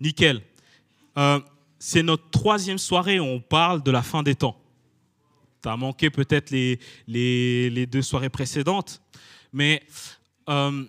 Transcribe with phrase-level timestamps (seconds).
[0.00, 0.42] Nickel.
[1.18, 1.40] Euh,
[1.78, 4.60] c'est notre troisième soirée où on parle de la fin des temps.
[5.62, 9.02] Tu as manqué peut-être les, les, deux soirées précédentes,
[9.52, 9.82] mais
[10.48, 10.84] euh,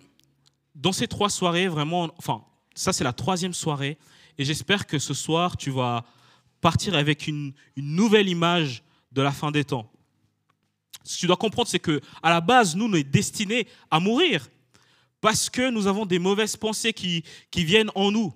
[0.74, 2.42] dans ces trois soirées, vraiment, enfin,
[2.74, 3.98] ça c'est la troisième soirée,
[4.38, 6.04] et j'espère que ce soir, tu vas
[6.62, 9.90] partir avec une, nouvelle image de la fin des temps.
[11.04, 14.00] Ce que tu dois comprendre, c'est que à la base, nous, nous sommes destinés à
[14.00, 14.48] mourir
[15.20, 18.32] parce que nous avons des mauvaises pensées qui viennent en nous.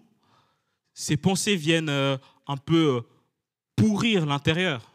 [0.98, 3.00] Ces pensées viennent euh, un peu euh,
[3.76, 4.90] pourrir l'intérieur.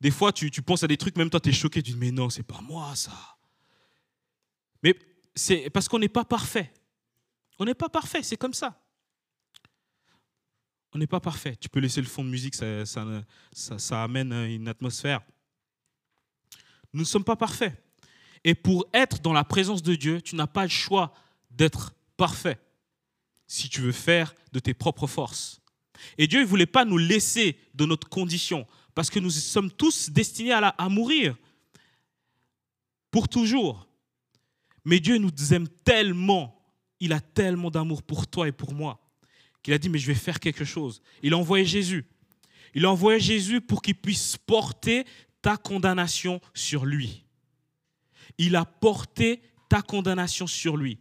[0.00, 1.98] Des fois, tu, tu, penses à des trucs, même toi, tu es choqué, tu dis,
[1.98, 3.12] mais non, c'est pas moi, ça.
[4.82, 4.98] Mais
[5.34, 6.72] c'est parce qu'on n'est pas parfait.
[7.58, 8.80] On n'est pas parfait, c'est comme ça.
[10.94, 11.56] On n'est pas parfait.
[11.56, 13.04] Tu peux laisser le fond de musique, ça, ça,
[13.52, 15.20] ça, ça amène une atmosphère.
[16.94, 17.74] Nous ne sommes pas parfaits.
[18.44, 21.12] Et pour être dans la présence de Dieu, tu n'as pas le choix
[21.50, 22.58] d'être parfait
[23.48, 25.60] si tu veux faire de tes propres forces.
[26.16, 30.10] Et Dieu ne voulait pas nous laisser de notre condition, parce que nous sommes tous
[30.10, 31.36] destinés à, à mourir
[33.10, 33.88] pour toujours.
[34.84, 36.62] Mais Dieu nous aime tellement,
[37.00, 39.00] il a tellement d'amour pour toi et pour moi,
[39.62, 41.02] qu'il a dit, mais je vais faire quelque chose.
[41.22, 42.06] Il a envoyé Jésus.
[42.74, 45.04] Il a envoyé Jésus pour qu'il puisse porter
[45.42, 47.24] ta condamnation sur lui.
[48.36, 50.98] Il a porté ta condamnation sur lui.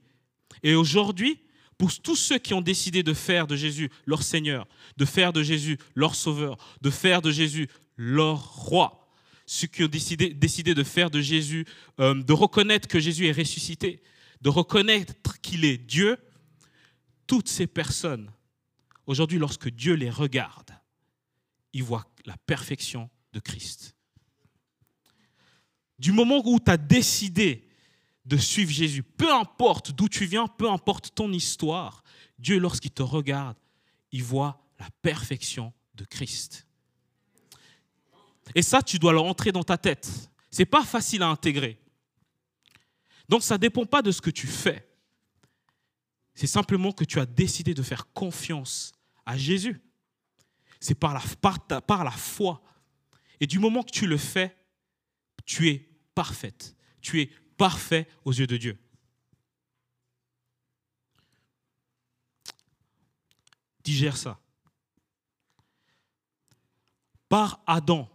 [0.64, 1.40] Et aujourd'hui,
[1.78, 5.44] pour tous ceux qui ont décidé de faire de Jésus leur Seigneur, de faire de
[5.44, 9.08] Jésus leur Sauveur, de faire de Jésus leur roi,
[9.46, 10.34] ceux qui ont décidé,
[10.74, 11.66] de faire de Jésus,
[12.00, 14.02] euh, de reconnaître que Jésus est ressuscité,
[14.42, 16.18] de reconnaître qu'il est Dieu,
[17.28, 18.32] toutes ces personnes,
[19.06, 20.72] aujourd'hui, lorsque Dieu les regarde,
[21.74, 23.96] ils voient la perfection de Christ.
[26.00, 27.67] Du moment où tu as décidé
[28.28, 32.04] de suivre Jésus, peu importe d'où tu viens, peu importe ton histoire,
[32.38, 33.58] Dieu, lorsqu'il te regarde,
[34.12, 36.68] il voit la perfection de Christ.
[38.54, 40.30] Et ça, tu dois le rentrer dans ta tête.
[40.52, 41.80] C'est pas facile à intégrer.
[43.30, 44.88] Donc ça ne dépend pas de ce que tu fais.
[46.36, 48.92] C'est simplement que tu as décidé de faire confiance
[49.26, 49.82] à Jésus.
[50.80, 52.62] C'est par la, par la foi.
[53.40, 54.56] Et du moment que tu le fais,
[55.46, 56.76] tu es parfaite.
[57.02, 58.78] Tu es parfait aux yeux de Dieu.
[63.84, 64.40] Digère ça.
[67.30, 68.10] Par Adam,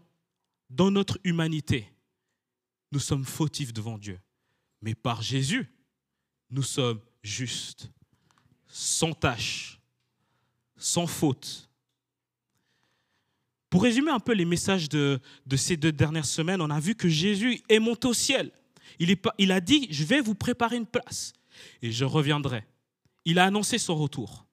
[0.71, 1.93] dans notre humanité,
[2.93, 4.21] nous sommes fautifs devant Dieu.
[4.81, 5.71] Mais par Jésus,
[6.51, 7.91] nous sommes justes,
[8.67, 9.81] sans tâche,
[10.77, 11.71] sans faute.
[13.71, 15.19] Pour résumer un peu les messages de,
[15.57, 18.53] ces deux dernières semaines, on a vu que Jésus est monté au ciel.
[18.99, 21.33] Il, a dit, je vais vous préparer une place
[21.81, 22.67] et je reviendrai.
[23.25, 24.47] Il a annoncé son retour.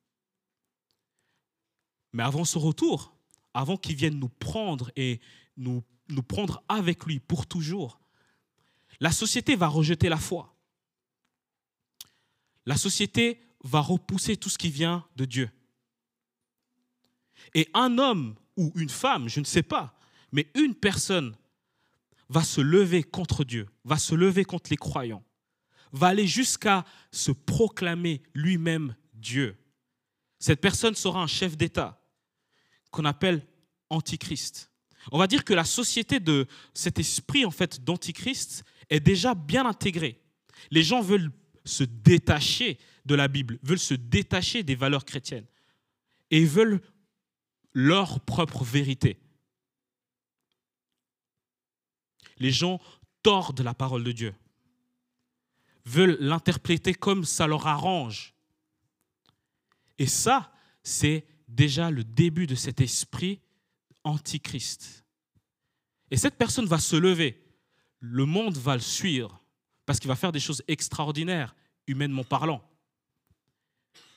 [2.13, 3.15] Mais avant son retour,
[3.53, 5.19] avant qu'il vienne nous prendre et
[5.57, 5.83] nous
[6.27, 7.99] prendre avec lui pour toujours,
[8.99, 10.55] la société va rejeter la foi.
[12.65, 15.49] La société va repousser tout ce qui vient de Dieu.
[17.53, 19.97] Et un homme ou une femme, je ne sais pas,
[20.31, 21.35] mais une personne
[22.29, 25.23] va se lever contre Dieu, va se lever contre les croyants,
[25.91, 29.57] va aller jusqu'à se proclamer lui-même Dieu.
[30.37, 32.01] Cette personne sera un chef d'État
[32.91, 33.45] qu'on appelle
[33.89, 34.71] antichrist.
[35.11, 39.65] On va dire que la société de cet esprit en fait d'antichrist est déjà bien
[39.65, 40.21] intégrée.
[40.71, 41.31] Les gens veulent
[41.65, 45.45] se détacher de la Bible, veulent se détacher des valeurs chrétiennes
[46.31, 46.81] et veulent
[47.73, 49.19] leur propre vérité.
[52.39, 52.79] Les gens
[53.21, 54.35] tordent la parole de Dieu,
[55.85, 58.33] veulent l'interpréter comme ça leur arrange.
[59.97, 60.51] Et ça,
[60.83, 63.41] c'est déjà le début de cet esprit
[64.03, 65.05] antichrist.
[66.11, 67.43] Et cette personne va se lever,
[67.99, 69.41] le monde va le suivre,
[69.85, 71.55] parce qu'il va faire des choses extraordinaires,
[71.87, 72.63] humainement parlant.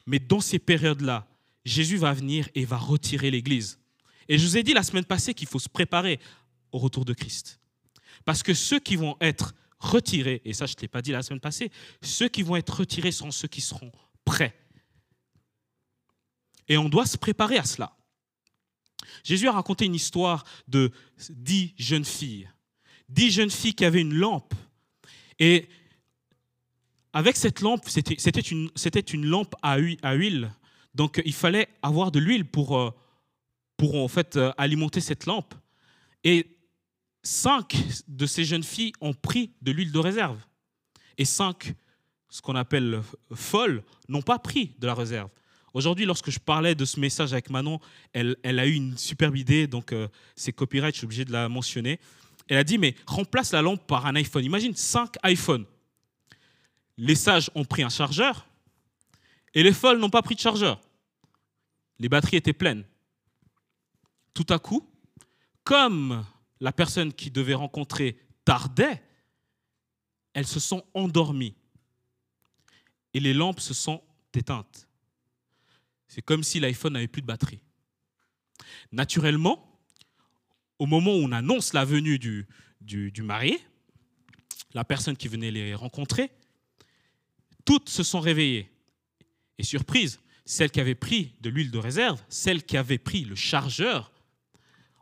[0.06, 1.26] Mais dans ces périodes-là,
[1.64, 3.78] Jésus va venir et va retirer l'Église.
[4.28, 6.20] Et je vous ai dit la semaine passée qu'il faut se préparer
[6.72, 7.60] au retour de Christ.
[8.24, 11.22] Parce que ceux qui vont être retirés, et ça je ne l'ai pas dit la
[11.22, 11.70] semaine passée,
[12.02, 13.90] ceux qui vont être retirés sont ceux qui seront
[14.24, 14.54] prêts.
[16.68, 17.96] Et on doit se préparer à cela.
[19.24, 20.90] Jésus a raconté une histoire de
[21.30, 22.48] dix jeunes filles.
[23.08, 24.54] Dix jeunes filles qui avaient une lampe.
[25.38, 25.68] Et
[27.12, 28.70] avec cette lampe, c'était une,
[29.12, 30.52] une lampe à huile
[30.94, 32.90] donc il fallait avoir de l'huile pour, euh,
[33.76, 35.54] pour en fait euh, alimenter cette lampe.
[36.24, 36.58] Et
[37.22, 37.76] cinq
[38.08, 40.38] de ces jeunes filles ont pris de l'huile de réserve.
[41.18, 41.74] Et cinq,
[42.28, 43.02] ce qu'on appelle
[43.34, 45.30] folles, n'ont pas pris de la réserve.
[45.74, 47.80] Aujourd'hui, lorsque je parlais de ce message avec Manon,
[48.12, 51.48] elle, a eu une superbe idée, donc euh, c'est copyright, je suis obligé de la
[51.48, 51.98] mentionner.
[52.48, 54.44] Elle a dit, mais remplace la lampe par un iPhone.
[54.44, 55.64] Imagine cinq iPhones.
[56.98, 58.46] Les sages ont pris un chargeur
[59.54, 60.80] et les folles n'ont pas pris de chargeur.
[61.98, 62.84] Les batteries étaient pleines.
[64.34, 64.86] Tout à coup,
[65.64, 66.24] comme
[66.62, 69.02] la personne qui devait rencontrer tardait,
[70.32, 71.56] elles se sont endormies
[73.14, 74.00] et les lampes se sont
[74.32, 74.86] éteintes.
[76.06, 77.64] C'est comme si l'iPhone n'avait plus de batterie.
[78.92, 79.76] Naturellement,
[80.78, 82.46] au moment où on annonce la venue du,
[82.80, 83.58] du, marié,
[84.72, 86.30] la personne qui venait les rencontrer,
[87.64, 88.70] toutes se sont réveillées.
[89.58, 93.34] Et surprise, celles qui avaient pris de l'huile de réserve, celles qui avaient pris le
[93.34, 94.12] chargeur,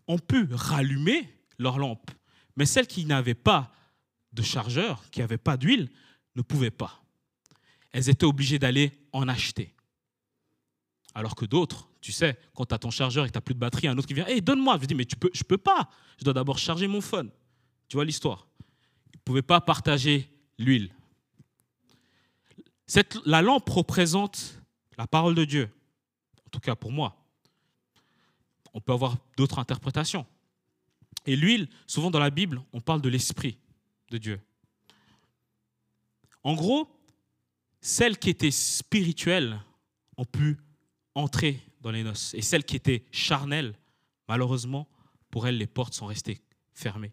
[0.07, 1.29] ont pu rallumer
[1.61, 2.11] leur lampe.
[2.57, 3.73] Mais celles qui n'avaient pas
[4.33, 5.91] de chargeur, qui n'avaient pas d'huile,
[6.37, 7.03] ne pouvaient pas.
[7.93, 9.75] Elles étaient obligées d'aller en acheter.
[11.15, 13.55] Alors que d'autres, tu sais, quand tu as ton chargeur et que tu n'as plus
[13.55, 14.79] de batterie, un autre qui vient, hey, donne-moi.
[14.81, 15.91] Je dis, mais tu peux, je ne peux pas.
[16.19, 17.31] Je dois d'abord charger mon phone.
[17.89, 18.47] Tu vois l'histoire.
[19.13, 20.95] Ils ne pouvaient pas partager l'huile.
[23.27, 24.63] la lampe représente
[24.97, 25.69] la parole de Dieu.
[26.47, 27.17] En tout cas pour moi.
[28.73, 30.25] On peut avoir d'autres interprétations.
[31.27, 33.59] Et l'huile, souvent dans la Bible, on parle de l'esprit
[34.11, 34.41] de Dieu.
[36.43, 36.89] En gros,
[37.81, 39.61] celles qui étaient spirituelles
[40.17, 40.59] ont pu
[41.15, 42.35] entrer dans les noces.
[42.35, 43.75] Et celles qui étaient charnelles,
[44.29, 44.89] malheureusement,
[45.31, 46.41] pour elles, les portes sont restées
[46.75, 47.13] fermées.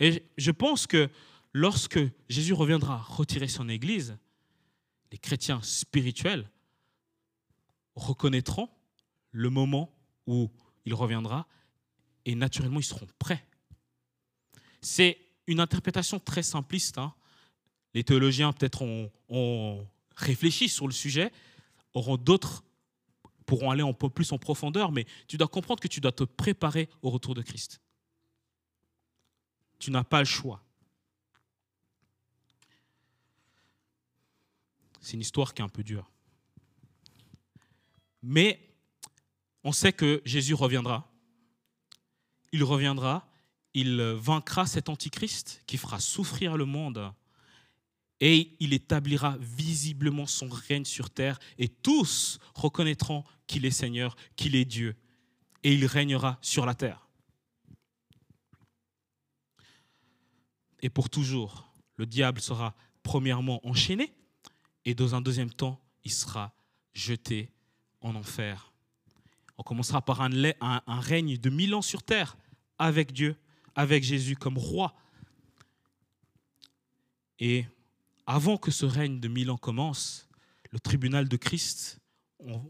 [0.00, 1.10] Et je pense que
[1.52, 4.16] lorsque Jésus reviendra retirer son Église,
[5.12, 6.50] les chrétiens spirituels
[7.94, 8.70] reconnaîtront
[9.30, 9.94] le moment
[10.26, 10.50] où
[10.84, 11.46] il reviendra
[12.24, 13.44] et naturellement ils seront prêts.
[14.80, 16.98] C'est une interprétation très simpliste.
[16.98, 17.14] Hein.
[17.94, 21.32] Les théologiens peut-être ont, réfléchi sur le sujet,
[21.94, 22.64] auront d'autres
[23.46, 26.24] pourront aller un peu plus en profondeur, mais tu dois comprendre que tu dois te
[26.24, 27.80] préparer au retour de Christ.
[29.78, 30.62] Tu n'as pas le choix.
[35.00, 36.08] C'est une histoire qui est un peu dure.
[38.22, 38.74] Mais
[39.64, 41.11] on sait que Jésus reviendra.
[42.52, 43.28] Il reviendra,
[43.74, 47.12] il vaincra cet antichrist qui fera souffrir le monde
[48.20, 54.54] et il établira visiblement son règne sur terre et tous reconnaîtront qu'il est Seigneur, qu'il
[54.54, 54.94] est Dieu
[55.64, 57.08] et il régnera sur la terre.
[60.82, 64.12] Et pour toujours, le diable sera premièrement enchaîné
[64.84, 66.52] et dans un deuxième temps, il sera
[66.92, 67.50] jeté
[68.00, 68.72] en enfer.
[69.58, 72.36] On commencera par un, un, règne de mille ans sur terre
[72.82, 73.36] avec Dieu,
[73.76, 74.94] avec Jésus comme roi.
[77.38, 77.64] Et
[78.26, 80.28] avant que ce règne de mille ans commence,
[80.72, 82.00] le tribunal de Christ,
[82.40, 82.60] on,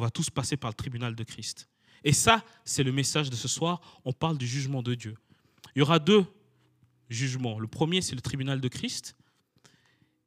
[0.00, 1.68] va tous passer par le tribunal de Christ.
[2.04, 4.00] Et ça, c'est le message de ce soir.
[4.06, 5.14] On parle du jugement de Dieu.
[5.76, 6.24] Il y aura deux
[7.10, 7.58] jugements.
[7.58, 9.14] Le premier, c'est le tribunal de Christ.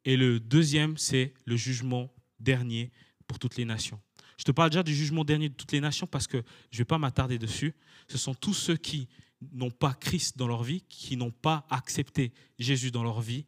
[0.06, 2.92] Et le deuxième, c'est le jugement dernier
[3.26, 4.00] pour toutes les nations.
[4.38, 6.80] Je te parle déjà du jugement dernier de toutes les nations parce que je ne
[6.80, 7.74] vais pas m'attarder dessus.
[8.07, 9.07] Ce sont tous ceux qui
[9.51, 13.45] n'ont pas Christ dans leur vie, qui n'ont pas accepté Jésus dans leur vie.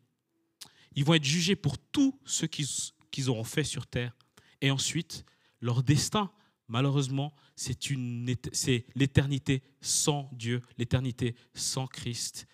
[0.96, 4.16] Ils vont être jugés pour tout ce qu'ils auront fait sur terre.
[4.62, 5.26] Et ensuite,
[5.62, 6.32] leur destin,
[6.68, 12.48] malheureusement, c'est l'éternité sans Dieu, l'éternité sans Christ.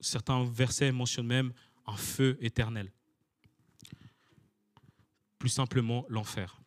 [0.00, 1.52] Certains versets mentionnent même
[1.86, 2.90] un feu éternel.
[5.38, 6.61] Plus simplement, l'enfer.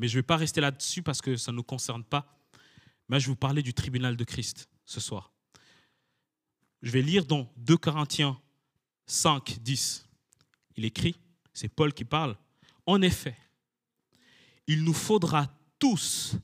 [0.00, 2.26] Mais je ne vais pas rester là-dessus parce que ça ne nous concerne pas.
[3.10, 5.30] Mais je vais vous parler du tribunal de Christ ce soir.
[6.80, 8.40] Je vais lire dans 2 Corinthiens
[9.04, 10.08] 5, 10.
[10.76, 11.20] Il écrit,
[11.52, 12.34] c'est Paul qui parle.
[12.86, 13.36] En effet,
[14.66, 16.34] il nous faudra tous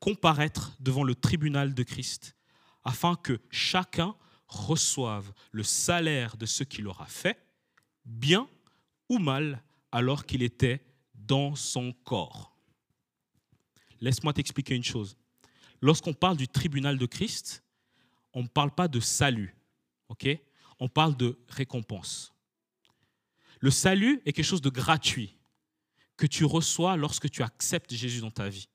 [0.00, 2.34] comparaître devant le tribunal de Christ
[2.82, 4.16] afin que chacun
[4.48, 7.38] reçoive le salaire de ce qu'il aura fait,
[8.04, 8.48] bien
[9.08, 12.53] ou mal, alors qu'il était dans son corps.
[14.00, 15.16] Laisse-moi t'expliquer une chose.
[15.80, 17.62] Lorsqu'on parle du tribunal de Christ,
[18.32, 19.56] on ne parle pas de salut,
[20.80, 22.34] On parle de récompense.
[23.60, 25.36] Le salut est quelque chose de gratuit
[26.16, 28.68] que tu reçois lorsque tu acceptes Jésus dans ta vie.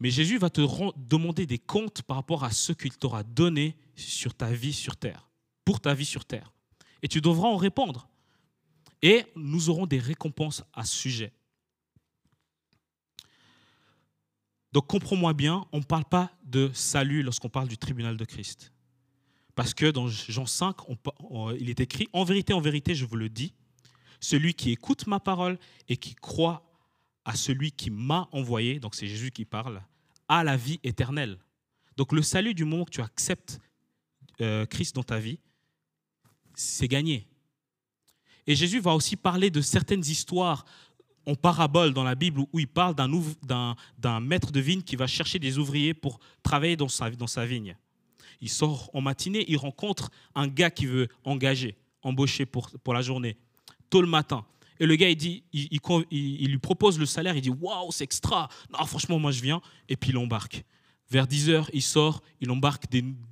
[0.00, 0.60] Mais Jésus va te
[0.98, 5.30] demander des comptes par rapport à ce qu'il t'aura donné sur ta vie sur terre,
[5.64, 6.52] pour ta vie sur terre.
[7.02, 8.08] Et tu devras en répondre.
[9.02, 11.32] Et nous aurons des récompenses à ce sujet.
[14.74, 18.72] Donc comprends-moi bien, on ne parle pas de salut lorsqu'on parle du tribunal de Christ.
[19.54, 20.74] Parce que dans Jean 5,
[21.60, 23.54] il est écrit, en vérité, en vérité, je vous le dis,
[24.18, 26.68] celui qui écoute ma parole et qui croit
[27.24, 29.80] à celui qui m'a envoyé, donc c'est Jésus qui parle,
[30.26, 31.38] a la vie éternelle.
[31.96, 33.60] Donc le salut du moment que tu acceptes
[34.40, 35.38] euh, Christ dans ta vie,
[36.56, 37.28] c'est gagné.
[38.48, 40.64] Et Jésus va aussi parler de certaines histoires
[41.26, 45.38] en parabole dans la Bible où il parle d'un maître de vigne qui va chercher
[45.38, 47.76] des ouvriers pour travailler dans sa, dans sa vigne.
[48.40, 53.02] Il sort en matinée, il rencontre un gars qui veut engager, embaucher pour, pour la
[53.02, 53.36] journée,
[53.88, 54.44] tôt le matin.
[54.80, 55.68] Et le gars, il, dit, il,
[56.10, 58.48] il, lui propose le salaire, il dit Waouh, c'est extra.
[58.72, 59.62] Non, franchement, moi je viens.
[59.88, 60.64] Et puis il embarque.
[61.10, 62.84] Vers 10 heures, il sort, il embarque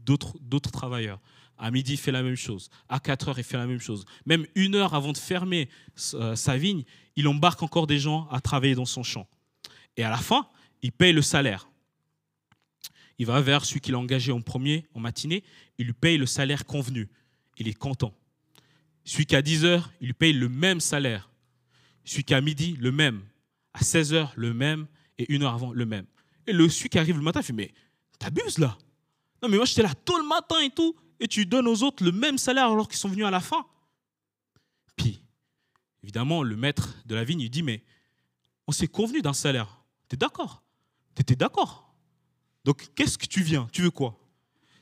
[0.05, 1.19] d'autres travailleurs.
[1.63, 2.71] À midi, il fait la même chose.
[2.89, 4.05] À 4 heures, il fait la même chose.
[4.27, 5.69] Même une heure avant de fermer
[6.15, 6.83] euh, sa vigne,
[7.15, 9.29] il embarque encore des gens à travailler dans son champ.
[9.97, 10.49] Et à la fin,
[10.83, 11.69] il paye le salaire.
[13.17, 15.45] Il va vers celui qu'il a engagé en premier, en matinée,
[15.79, 17.09] il lui paye le salaire convenu.
[17.59, 18.13] Il est content.
[19.05, 21.31] Celui qui a 10 heures, il lui paye le même salaire.
[22.05, 23.23] Celui qui a midi, le même.
[23.73, 24.89] À 16 heures, le même.
[25.17, 26.07] Et une heure avant, le même.
[26.49, 27.73] Et le, celui qui arrive le matin, il fait Mais
[28.19, 28.77] t'abuses là
[29.41, 32.05] Non, mais moi j'étais là tôt le matin et tout et tu donnes aux autres
[32.05, 33.65] le même salaire alors qu'ils sont venus à la fin.
[34.97, 35.23] Puis,
[36.03, 37.85] évidemment, le maître de la vigne, il dit, mais
[38.67, 39.83] on s'est convenu d'un salaire.
[40.09, 40.63] Tu es d'accord?
[41.15, 41.95] Tu étais d'accord?
[42.65, 43.69] Donc, qu'est-ce que tu viens?
[43.73, 44.19] Tu veux quoi?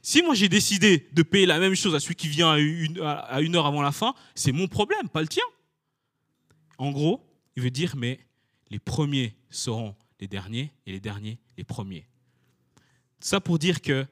[0.02, 3.56] Si moi j'ai décidé de payer la même chose à celui qui vient à une
[3.56, 5.44] heure avant la fin, c'est mon problème, pas le tien.
[6.78, 8.18] En gros, il veut dire, mais
[8.70, 12.08] les premiers seront les derniers et les derniers les premiers.
[13.18, 14.06] Ça pour dire que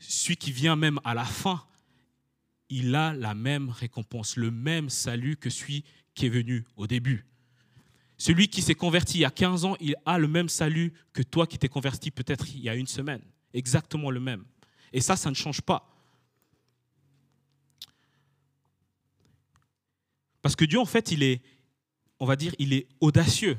[0.00, 1.64] celui qui vient même à la fin
[2.70, 5.84] il a la même récompense, le même salut que celui
[6.14, 7.26] qui est venu au début.
[8.18, 11.22] Celui qui s'est converti il y a 15 ans, il a le même salut que
[11.22, 13.22] toi qui t'es converti peut-être il y a une semaine.
[13.54, 14.44] Exactement le même.
[14.92, 15.88] Et ça, ça ne change pas.
[20.42, 21.42] Parce que Dieu, en fait, il est,
[22.18, 23.58] on va dire, il est audacieux.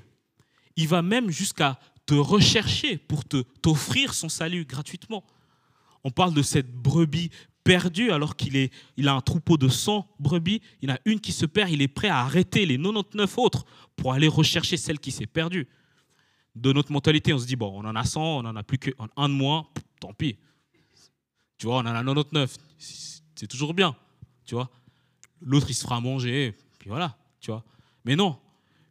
[0.76, 5.24] Il va même jusqu'à te rechercher pour te, t'offrir son salut gratuitement.
[6.04, 7.30] On parle de cette brebis
[7.64, 11.32] perdu alors qu'il est, il a un troupeau de 100 brebis, il a une qui
[11.32, 15.12] se perd, il est prêt à arrêter les 99 autres pour aller rechercher celle qui
[15.12, 15.68] s'est perdue.
[16.56, 18.78] De notre mentalité, on se dit, bon, on en a 100, on en a plus
[18.78, 19.68] qu'un de moins,
[20.00, 20.38] tant pis.
[21.58, 22.58] Tu vois, on en a 99,
[23.36, 23.96] c'est toujours bien,
[24.46, 24.70] tu vois.
[25.42, 27.64] L'autre, il se fera manger, puis voilà, tu vois.
[28.06, 28.38] Mais non,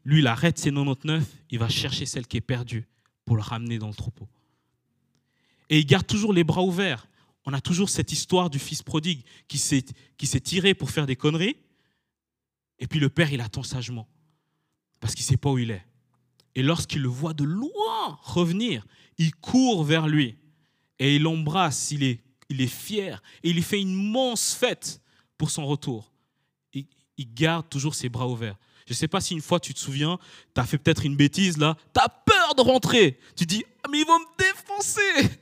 [0.05, 2.87] lui, il arrête ses 99, il va chercher celle qui est perdue
[3.25, 4.29] pour le ramener dans le troupeau.
[5.69, 7.07] Et il garde toujours les bras ouverts
[7.49, 9.83] on a toujours cette histoire du fils prodigue qui s'est,
[10.43, 11.57] tiré pour faire des conneries.
[12.79, 14.07] Et puis le père, il attend sagement.
[15.01, 15.83] Parce qu'il ne sait pas où il est.
[16.55, 18.87] Et lorsqu'il le voit de loin revenir,
[19.17, 20.37] il court vers lui.
[20.99, 23.23] Et il l'embrasse, il est, fier.
[23.43, 25.01] Et il fait une immense fête
[25.39, 26.13] pour son retour.
[26.75, 26.85] Il,
[27.17, 28.59] il garde toujours ses bras ouverts.
[28.87, 30.19] Je ne sais pas si une fois tu te souviens,
[30.55, 33.19] tu as fait peut-être une bêtise là, tu as peur de rentrer.
[33.37, 35.39] Tu dis, ah, mais ils vont me défoncer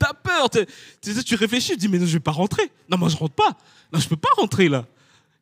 [0.00, 0.48] t'as peur.
[0.50, 2.72] Tu réfléchis, tu dis, mais non, je vais pas rentrer.
[2.88, 3.56] Non, moi, je rentre pas.
[3.92, 4.86] Non, je peux pas rentrer là.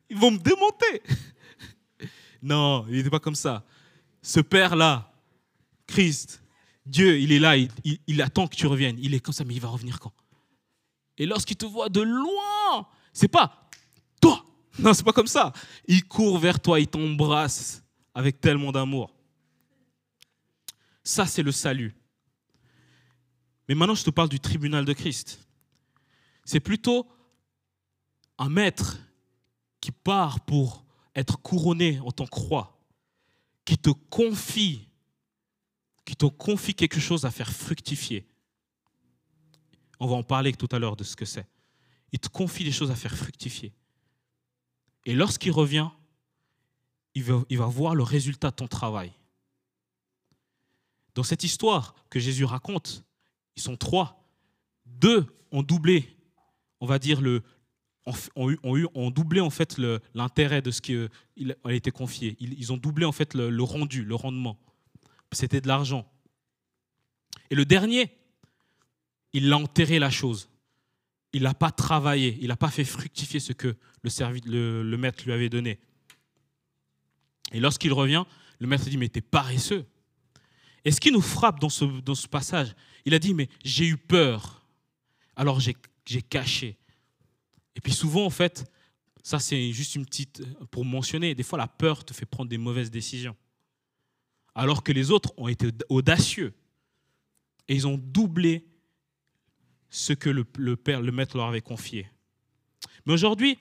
[0.09, 1.01] Ils vont me démonter.
[2.41, 3.65] Non, il n'était pas comme ça.
[4.21, 5.11] Ce Père-là,
[5.87, 6.41] Christ,
[6.85, 8.97] Dieu, il est là, il, attend que tu reviennes.
[9.01, 10.13] Il est comme ça, mais il va revenir quand?
[11.17, 13.69] Et lorsqu'il te voit de loin, c'est pas
[14.21, 14.45] toi.
[14.77, 15.51] Non, c'est pas comme ça.
[15.85, 19.13] Il court vers toi, il t'embrasse avec tellement d'amour.
[21.03, 21.93] Ça, c'est le salut.
[23.69, 25.47] Mais maintenant, je te parle du tribunal de Christ.
[26.43, 27.07] C'est plutôt
[28.39, 28.97] un maître
[29.79, 30.83] qui part pour
[31.13, 32.39] être couronné en tant que
[33.65, 34.87] qui te confie,
[36.03, 38.27] qui te confie quelque chose à faire fructifier.
[39.99, 41.47] On va en parler tout à l'heure de ce que c'est.
[42.11, 43.71] Il te confie des choses à faire fructifier.
[45.05, 45.89] Et lorsqu'il revient,
[47.13, 49.13] il va voir le résultat de ton travail.
[51.13, 53.03] Dans cette histoire que Jésus raconte,
[53.59, 54.25] ils sont trois.
[54.85, 56.17] Deux ont doublé,
[56.79, 57.43] on va dire, le,
[58.35, 59.77] ont, ont doublé en fait
[60.13, 60.97] l'intérêt de ce qui
[61.63, 62.37] a été confié.
[62.39, 64.57] Ils, ont doublé en fait le, rendu, le rendement.
[65.33, 66.09] C'était de l'argent.
[67.49, 68.11] Et le dernier,
[69.33, 70.49] il a enterré la chose.
[71.33, 75.33] Il n'a pas travaillé, il n'a pas fait fructifier ce que le, le maître lui
[75.33, 75.79] avait donné.
[77.51, 78.23] Et lorsqu'il revient,
[78.59, 79.85] le maître dit, mais t'es paresseux.
[80.85, 84.65] Et ce qui nous frappe dans ce, passage, il a dit, mais j'ai eu peur,
[85.35, 86.77] alors j'ai caché.
[87.75, 88.69] Et puis souvent, en fait,
[89.23, 92.57] ça c'est juste une petite, pour mentionner, des fois la peur te fait prendre des
[92.57, 93.35] mauvaises décisions.
[94.55, 96.53] Alors que les autres ont été audacieux.
[97.67, 98.65] Et ils ont doublé
[99.89, 102.07] ce que le père, le maître leur avait confié.
[103.05, 103.57] Mais aujourd'hui,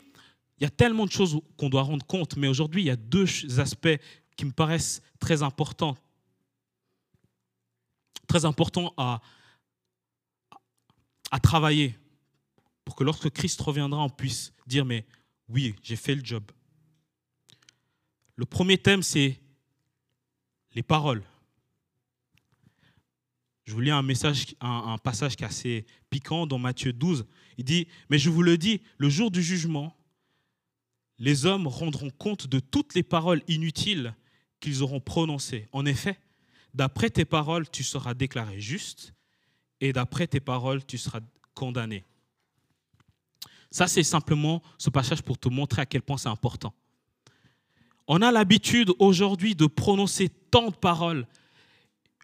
[0.60, 2.96] Il y a tellement de choses qu'on doit rendre compte, mais aujourd'hui, il y a
[2.96, 3.26] deux
[3.60, 3.96] aspects
[4.36, 5.96] qui me paraissent très importants.
[8.28, 9.20] Très importants à,
[11.30, 11.98] à travailler
[12.84, 15.04] pour que lorsque Christ reviendra, on puisse dire, mais
[15.48, 16.44] oui, j'ai fait le job.
[18.36, 19.40] Le premier thème, c'est
[20.74, 21.24] les paroles.
[23.64, 27.26] Je vous lis un, message, un, passage qui est assez piquant dans Matthieu 12.
[27.58, 29.94] Il dit, mais je vous le dis, le jour du jugement,
[31.18, 34.14] les hommes rendront compte de toutes les paroles inutiles
[34.60, 35.68] qu'ils auront prononcées.
[35.72, 36.18] En effet,
[36.74, 39.14] d'après tes paroles, tu seras déclaré juste,
[39.80, 41.20] et d'après tes paroles, tu seras
[41.54, 42.04] condamné.
[43.70, 46.74] Ça, c'est simplement ce passage pour te montrer à quel point c'est important.
[48.06, 51.26] On a l'habitude aujourd'hui de prononcer tant de paroles.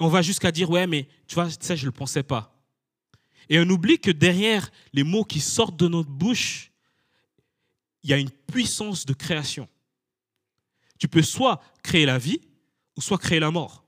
[0.00, 2.54] On va jusqu'à dire, ouais, mais tu vois, ça, je ne le pensais pas.
[3.50, 6.72] Et on oublie que derrière les mots qui sortent de notre bouche,
[8.02, 9.68] il y a une puissance de création.
[10.98, 12.40] Tu peux soit créer la vie,
[12.96, 13.83] ou soit créer la mort.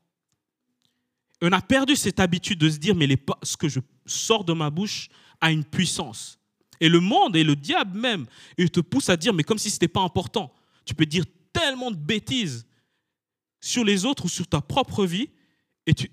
[1.42, 3.08] On a perdu cette habitude de se dire, mais
[3.42, 5.08] ce que je sors de ma bouche
[5.40, 6.38] a une puissance.
[6.80, 8.26] Et le monde et le diable même,
[8.56, 10.52] il te pousse à dire, mais comme si ce n'était pas important.
[10.84, 12.66] Tu peux dire tellement de bêtises
[13.60, 15.30] sur les autres ou sur ta propre vie,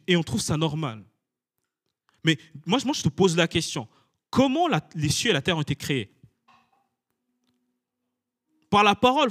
[0.07, 1.03] et, on trouve ça normal.
[2.23, 3.87] Mais moi, je te pose la question,
[4.29, 6.13] comment les cieux et la terre ont été créés?
[8.69, 9.29] Par la parole.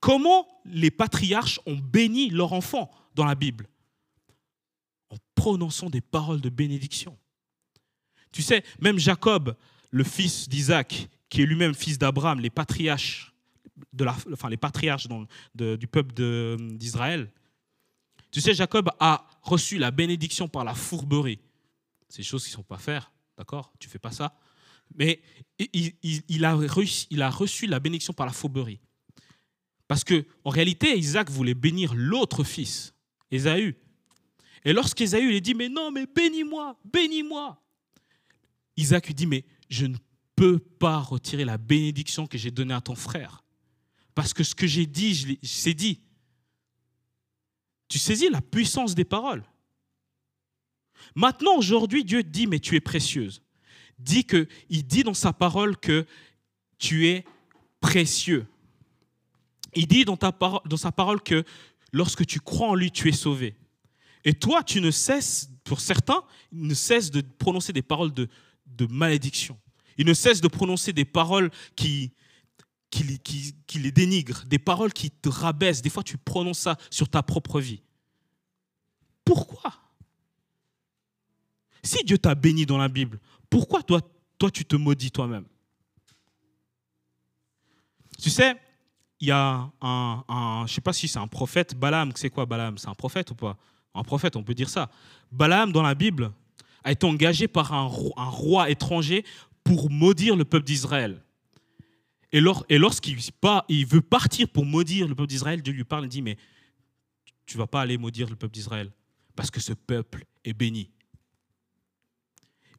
[0.00, 3.68] Comment les patriarches ont béni leurs enfants dans la Bible
[5.10, 7.18] En prononçant des paroles de bénédiction.
[8.32, 9.56] Tu sais, même Jacob,
[9.90, 13.34] le fils d'Isaac, qui est lui-même fils d'Abraham, les patriarches,
[13.92, 15.06] de la, enfin, les patriarches
[15.54, 16.14] du peuple
[16.76, 17.30] d'Israël,
[18.30, 21.38] tu sais, Jacob a reçu la bénédiction par la fourberie.
[22.08, 23.72] C'est des choses qui ne sont pas faire, d'accord?
[23.78, 24.34] Tu fais pas ça.
[24.94, 25.20] Mais
[25.58, 28.80] il, a reçu, il a reçu la bénédiction par la fourberie.
[29.86, 32.91] Parce que en réalité, Isaac voulait bénir l'autre fils,
[33.32, 33.74] Ésaü.
[34.64, 37.60] Et lorsqu'Ésaü lui dit, mais non, mais bénis-moi, bénis-moi.
[38.76, 39.96] Isaac lui dit, mais je ne
[40.36, 43.42] peux pas retirer la bénédiction que j'ai donnée à ton frère.
[44.14, 46.00] Parce que ce que j'ai dit, je c'est dit.
[47.88, 49.44] Tu saisis la puissance des paroles.
[51.14, 53.42] Maintenant, aujourd'hui, Dieu dit, mais tu es précieuse.
[53.98, 56.06] Dit que, il dit dans sa parole que
[56.78, 57.24] tu es
[57.80, 58.46] précieux.
[59.74, 60.18] Il dit dans
[60.76, 61.44] sa parole que
[61.92, 63.56] lorsque tu crois en lui, tu es sauvé.
[64.24, 68.28] Et toi, tu ne cesses, pour certains, ne cesses de prononcer des paroles de,
[68.66, 69.58] de malédiction.
[69.98, 72.12] Il ne cesse de prononcer des paroles qui,
[72.90, 73.18] qui,
[73.66, 75.82] qui, les dénigrent, des paroles qui te rabaissent.
[75.82, 77.82] Des fois, tu prononces ça sur ta propre vie.
[79.24, 79.74] Pourquoi?
[81.82, 83.18] Si Dieu t'a béni dans la Bible,
[83.50, 84.00] pourquoi toi,
[84.38, 85.46] toi tu te maudis toi-même?
[88.20, 88.54] Tu sais,
[89.22, 92.44] il y a un, un je sais pas si c'est un prophète, Balaam, c'est quoi
[92.44, 92.76] Balaam?
[92.76, 93.56] C'est un prophète ou pas?
[93.94, 94.90] Un prophète, on peut dire ça.
[95.30, 96.32] Balaam, dans la Bible,
[96.82, 99.24] a été engagé par un, roi étranger
[99.62, 101.22] pour maudire le peuple d'Israël.
[102.32, 103.16] Et, lorsqu'il
[103.68, 106.36] il veut partir pour maudire le peuple d'Israël, Dieu lui parle et dit, mais
[107.46, 108.90] tu vas pas aller maudire le peuple d'Israël,
[109.36, 110.90] parce que ce peuple est béni.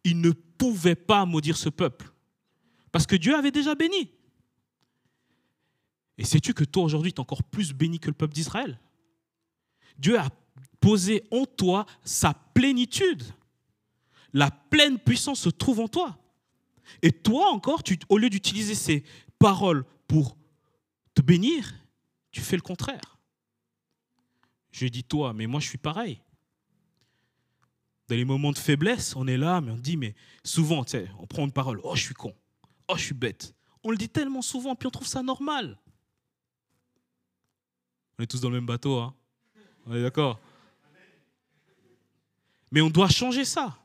[0.04, 2.12] Il ne pouvait pas maudire ce peuple,
[2.92, 4.12] parce que Dieu avait déjà béni.
[6.18, 8.80] Et sais-tu que toi aujourd'hui, tu es encore plus béni que le peuple d'Israël?
[9.98, 10.30] Dieu a
[10.80, 13.24] posé en toi sa plénitude
[14.34, 16.18] la pleine puissance se trouve en toi.
[17.02, 19.04] Et toi encore, tu, au lieu d'utiliser ces
[19.40, 20.38] paroles pour
[21.14, 21.74] te bénir,
[22.32, 23.20] tu fais le contraire.
[24.72, 26.20] Je dis toi, mais moi je suis pareil.
[28.10, 30.84] Dans les moments de faiblesse, on est là, mais on dit, mais souvent,
[31.20, 32.36] on prend une parole, oh je suis con,
[32.88, 33.56] oh je suis bête.
[33.84, 35.80] On le dit tellement souvent, puis on trouve ça normal.
[38.18, 39.14] On est tous dans le même bateau, hein
[39.86, 40.40] On est d'accord
[42.72, 43.78] Mais on doit changer ça.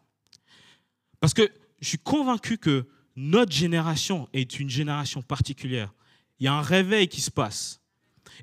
[1.21, 2.87] Parce que je suis convaincu que
[3.17, 5.93] notre génération est une génération particulière.
[6.39, 7.81] Il y a un réveil qui se passe.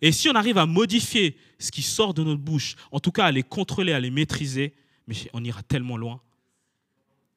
[0.02, 3.26] Et si on arrive à modifier ce qui sort de notre bouche, en tout cas
[3.26, 4.74] à les contrôler, à les maîtriser,
[5.08, 6.21] mais on ira tellement loin.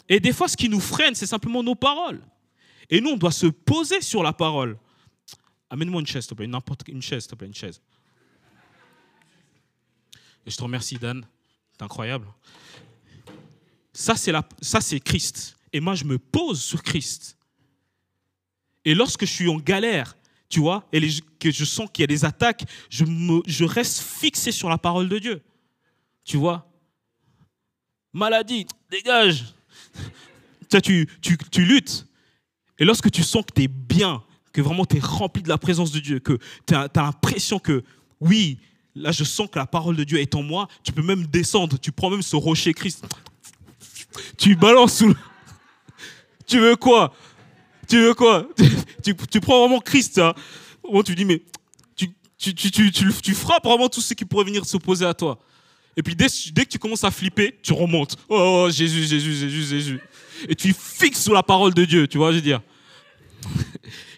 [0.08, 2.20] Et des fois, ce qui nous freine, c'est simplement nos paroles.
[2.90, 4.78] Et nous, on doit se poser sur la parole.
[5.70, 7.80] Amène-moi une chaise, s'il te plaît, n'importe une chaise, s'il te plaît, une chaise.
[10.48, 11.24] Je te remercie, Dan.
[11.72, 12.26] C'est incroyable.
[13.92, 15.56] Ça, c'est, la, ça, c'est Christ.
[15.72, 17.36] Et moi, je me pose sur Christ.
[18.84, 20.16] Et lorsque je suis en galère,
[20.48, 21.00] tu vois, et
[21.38, 25.18] que je sens qu'il y a des attaques, je, reste fixé sur la parole de
[25.18, 25.42] Dieu.
[26.24, 26.70] Tu vois?
[28.12, 29.44] Maladie, dégage.
[30.82, 32.06] tu, tu, tu luttes.
[32.78, 35.58] Et lorsque tu sens que tu es bien, que vraiment tu es rempli de la
[35.58, 37.84] présence de Dieu, que tu as, l'impression que,
[38.20, 38.58] oui,
[38.94, 41.78] là je sens que la parole de Dieu est en moi, tu peux même descendre,
[41.78, 43.04] tu prends même ce rocher Christ,
[44.36, 45.16] tu balances sous le...
[46.46, 47.12] Tu veux quoi?
[47.86, 48.48] Tu veux quoi?
[49.02, 50.34] Tu, prends vraiment Christ, hein.
[51.04, 51.42] tu dis, mais
[51.96, 55.38] tu, tu, tu, frappes vraiment tout ce qui pourrait venir s'opposer à toi.
[55.96, 58.16] Et puis dès, dès, que tu commences à flipper, tu remontes.
[58.28, 60.00] Oh, oh Jésus, Jésus, Jésus, Jésus.
[60.48, 62.60] Et tu fixes sur la parole de Dieu, tu vois, je veux dire?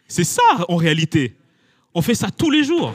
[0.06, 1.36] C'est ça en réalité.
[1.94, 2.92] On fait ça tous les jours.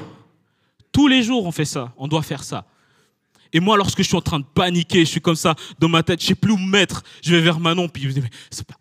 [0.96, 1.94] Tous les jours, on fait ça.
[1.98, 2.66] On doit faire ça.
[3.52, 6.04] Et moi, lorsque je suis en train de paniquer, je suis comme ça dans ma
[6.04, 7.04] tête, je sais plus où me mettre.
[7.22, 8.22] Je vais vers Manon, puis je me dis,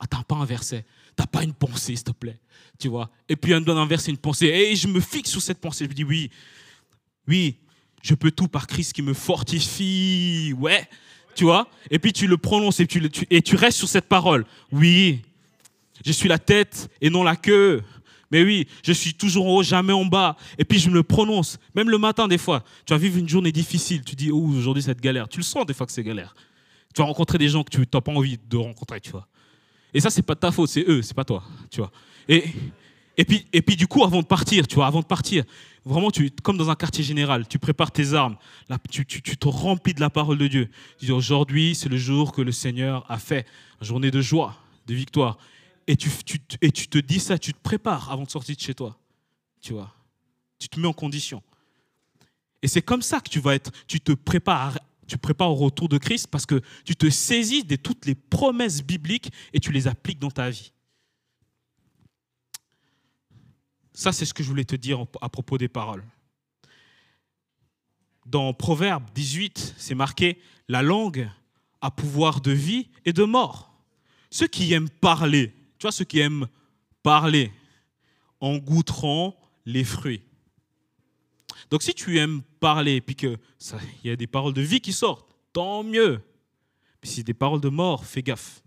[0.08, 2.38] t'as pas un verset, t'as pas une pensée, s'il te plaît.
[3.28, 4.46] Et puis, elle me donne un verset, une pensée.
[4.46, 5.86] Et je me fixe sur cette pensée.
[5.86, 6.30] Je me dis, oui,
[7.26, 7.56] oui,
[8.00, 10.54] je peux tout par Christ qui me fortifie.
[10.56, 10.88] Ouais,
[11.34, 14.46] tu vois Et puis tu le prononces et tu restes sur cette parole.
[14.70, 15.22] Oui,
[16.06, 17.82] je suis la tête et non la queue.
[18.30, 20.36] Mais oui, je suis toujours en haut, jamais en bas.
[20.58, 21.58] Et puis je me le prononce.
[21.74, 24.02] Même le matin, des fois, tu vas vivre une journée difficile.
[24.04, 25.28] Tu dis, oh, aujourd'hui, cette galère.
[25.28, 26.34] Tu le sens des fois que c'est galère.
[26.94, 29.26] Tu vas rencontrer des gens que tu n'as pas envie de rencontrer, tu vois.
[29.92, 31.92] Et ça, c'est pas ta faute, c'est eux, c'est pas toi, tu vois.
[32.28, 32.44] Et,
[33.16, 35.44] et, puis, et puis, du coup, avant de partir, tu vois, avant de partir,
[35.84, 38.36] vraiment, tu, comme dans un quartier général, tu prépares tes armes,
[38.68, 40.68] là, tu, tu, te remplis de la parole de Dieu.
[40.98, 43.46] Tu dis, aujourd'hui, c'est le jour que le Seigneur a fait,
[43.80, 44.56] une journée de joie,
[44.86, 45.38] de victoire
[45.86, 48.98] et tu, te dis ça, tu te prépares avant de sortir de chez toi.
[49.60, 49.94] Tu vois
[50.58, 51.42] Tu te mets en condition.
[52.62, 54.78] Et c'est comme ça que tu vas être, tu te prépares,
[55.20, 59.30] prépares au retour de Christ parce que tu te saisis de toutes les promesses bibliques
[59.52, 60.72] et tu les appliques dans ta vie.
[63.92, 66.04] Ça, c'est ce que je voulais te dire à propos des paroles.
[68.26, 71.30] Dans Proverbe 18, c'est marqué La langue
[71.80, 73.74] a pouvoir de vie et de mort.
[74.30, 76.46] Ceux qui aiment parler tu vois, ceux qui aiment
[77.02, 77.52] parler
[78.40, 79.34] en goûteront
[79.64, 80.22] les fruits.
[81.70, 83.38] Donc si tu aimes parler puis qu'il
[84.04, 86.20] y a des paroles de vie qui sortent, tant mieux.
[87.02, 88.62] Mais si c'est des paroles de mort, fais gaffe.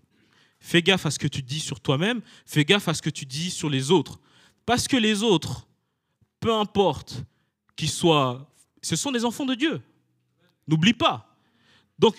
[0.59, 3.25] Fais gaffe à ce que tu dis sur toi-même, fais gaffe à ce que tu
[3.25, 4.19] dis sur les autres.
[4.65, 5.67] Parce que les autres,
[6.39, 7.23] peu importe
[7.75, 9.81] qu'ils soient, ce sont des enfants de Dieu.
[10.67, 11.37] N'oublie pas.
[11.97, 12.17] Donc,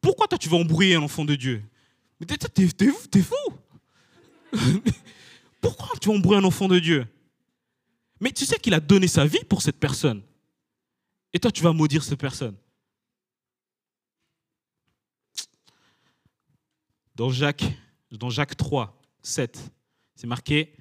[0.00, 1.62] pourquoi toi tu vas embrouiller un enfant de Dieu?
[2.20, 3.34] Mais t'es fou
[5.60, 7.06] Pourquoi tu embrouilles un enfant de Dieu?
[8.20, 10.22] Mais tu sais qu'il a donné sa vie pour cette personne.
[11.32, 12.56] Et toi, tu vas maudire cette personne.
[17.14, 17.64] Dans Jacques,
[18.10, 19.72] dans Jacques 3, 7,
[20.14, 20.74] c'est marqué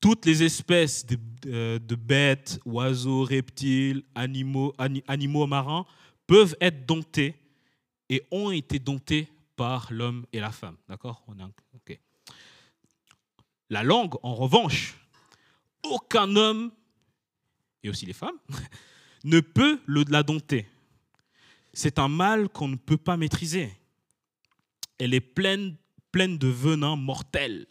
[0.00, 4.74] toutes les espèces de, euh, bêtes, oiseaux, reptiles, animaux,
[5.06, 5.84] animaux marins
[6.26, 7.34] peuvent être domptés
[8.08, 10.76] et ont été domptés par l'homme et la femme.
[10.88, 11.22] D'accord?
[13.70, 14.96] La langue, en revanche,
[15.84, 16.72] aucun homme,
[17.82, 18.38] et aussi les femmes,
[19.24, 20.66] ne peut la dompter.
[21.72, 23.72] C'est un mal qu'on ne peut pas maîtriser.
[24.98, 25.76] Elle est pleine,
[26.12, 27.66] de venin mortel.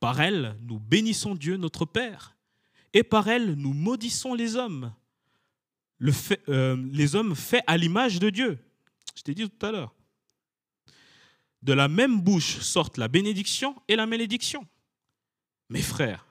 [0.00, 2.36] Par elle, nous bénissons Dieu notre Père,
[2.92, 4.92] et par elle, nous maudissons les hommes.
[6.48, 8.58] Euh, les hommes faits à l'image de Dieu.
[9.14, 9.94] Je t'ai dit tout à l'heure.
[11.62, 14.66] De la même bouche sortent la bénédiction et la malédiction.
[15.68, 16.26] Mes frères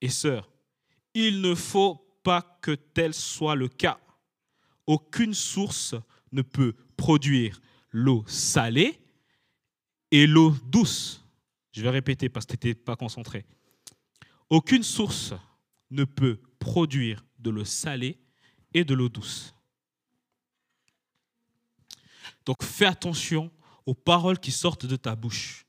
[0.00, 0.50] et sœurs,
[1.14, 3.98] il ne faut pas que tel soit le cas.
[4.86, 5.94] Aucune source
[6.32, 9.00] ne peut produire l'eau salée
[10.10, 11.24] et l'eau douce.
[11.72, 13.44] Je vais répéter parce que tu n'étais pas concentré.
[14.48, 15.34] Aucune source
[15.90, 18.18] ne peut produire de l'eau salée
[18.74, 19.54] et de l'eau douce.
[22.44, 23.50] Donc fais attention
[23.86, 25.66] aux paroles qui sortent de ta bouche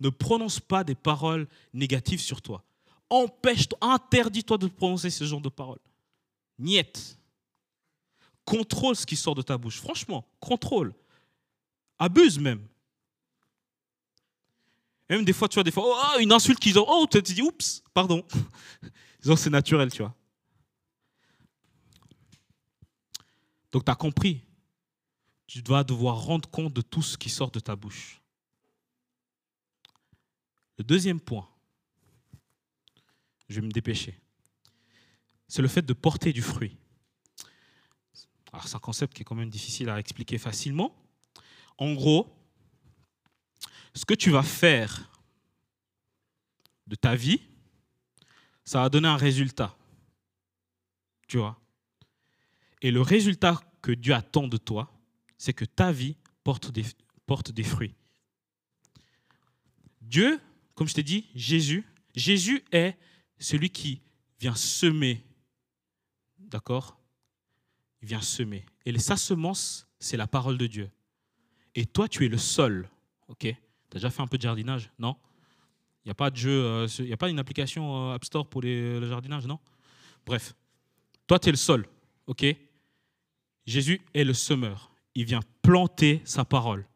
[0.00, 2.64] ne prononce pas des paroles négatives sur toi.
[3.10, 5.78] Empêche-toi, interdis-toi de prononcer ce genre de paroles.
[6.58, 7.18] Niette.
[8.44, 9.80] Contrôle ce qui sort de ta bouche.
[9.80, 10.94] Franchement, contrôle.
[11.98, 12.66] Abuse même.
[15.08, 17.32] Même des fois, tu vois, des fois, oh, une insulte qu'ils ont, oh, tu te
[17.32, 18.24] dis, oups, pardon.
[19.20, 20.14] Disons, c'est naturel, tu vois.
[23.70, 24.42] Donc, tu as compris.
[25.46, 28.20] Tu dois devoir rendre compte de tout ce qui sort de ta bouche.
[30.78, 31.48] Le deuxième point,
[33.48, 34.18] je vais me dépêcher,
[35.48, 36.76] c'est le fait de porter du fruit.
[38.52, 40.94] Alors c'est un concept qui est quand même difficile à expliquer facilement.
[41.78, 42.34] En gros,
[43.94, 45.10] ce que tu vas faire
[46.86, 47.40] de ta vie,
[48.64, 49.76] ça va donner un résultat.
[51.28, 51.60] Tu vois?
[52.82, 54.92] Et le résultat que Dieu attend de toi,
[55.38, 57.94] c'est que ta vie porte des, fruits.
[60.00, 60.40] Dieu
[60.74, 61.84] comme je t'ai dit, Jésus,
[62.14, 62.96] Jésus est
[63.38, 64.00] celui qui
[64.40, 65.24] vient semer.
[66.38, 66.98] D'accord?
[68.02, 68.64] Il vient semer.
[68.84, 70.90] Et sa semence, c'est la parole de Dieu.
[71.74, 72.88] Et toi, tu es le sol.
[73.28, 73.40] OK?
[73.40, 75.16] Tu as déjà fait un peu de jardinage Non?
[76.04, 78.24] Il n'y a pas de jeu, euh, il n'y a pas une application euh, App
[78.24, 79.58] Store pour le jardinage, non?
[80.26, 80.54] Bref.
[81.26, 81.86] Toi, tu es le sol.
[82.26, 82.44] OK?
[83.66, 84.92] Jésus est le semeur.
[85.14, 86.86] Il vient planter sa parole.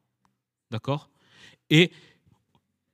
[0.71, 1.09] D'accord?
[1.71, 1.91] Et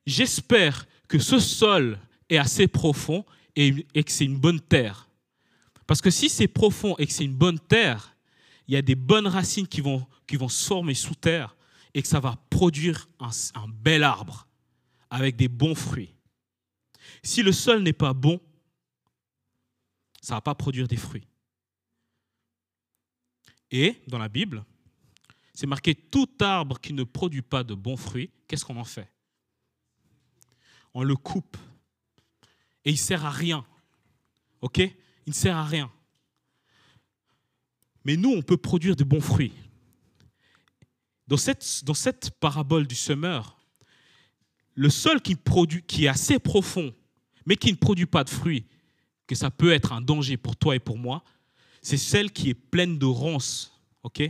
[0.06, 3.24] j'espère que ce sol est assez profond
[3.56, 5.08] et, que c'est une bonne terre.
[5.86, 8.16] Parce que si c'est profond et que c'est une bonne terre,
[8.66, 11.56] il y a des bonnes racines qui vont, qui se former sous terre
[11.92, 14.46] et que ça va produire un, un bel arbre
[15.10, 16.14] avec des bons fruits.
[17.22, 18.40] Si le sol n'est pas bon,
[20.20, 21.28] ça ne va pas produire des fruits.
[23.70, 24.64] Et dans la Bible,
[25.52, 29.13] c'est marqué tout arbre qui ne produit pas de bons fruits, qu'est-ce qu'on en fait?
[30.94, 31.56] On le coupe.
[32.84, 33.66] Et il sert à rien.
[34.60, 34.78] OK?
[34.78, 35.90] Il ne sert à rien.
[38.04, 39.52] Mais nous, on peut produire de bons fruits.
[41.26, 43.58] Dans cette, dans cette parabole du semeur,
[44.74, 46.94] le sol qui, produit, qui est assez profond,
[47.46, 48.66] mais qui ne produit pas de fruits,
[49.26, 51.24] que ça peut être un danger pour toi et pour moi,
[51.80, 53.72] c'est celle qui est pleine de ronces.
[54.02, 54.22] OK?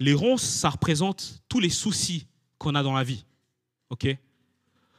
[0.00, 2.26] Les ronces, ça représente tous les soucis
[2.58, 3.24] qu'on a dans la vie.
[3.90, 4.06] OK?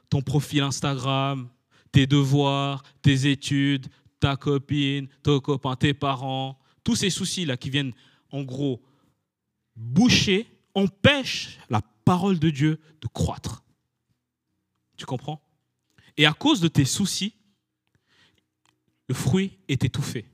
[0.10, 1.50] Ton profil Instagram,
[1.92, 3.88] tes devoirs, tes études,
[4.20, 7.94] ta copine, ton copain, tes parents, tous ces soucis-là qui viennent
[8.32, 8.82] en gros
[9.76, 13.64] boucher, empêchent la parole de Dieu de croître.
[14.98, 15.42] Tu comprends?
[16.18, 17.34] Et à cause de tes soucis,
[19.08, 20.26] le fruit est étouffé.